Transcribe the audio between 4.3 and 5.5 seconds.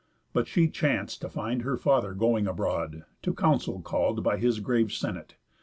his grave Senate.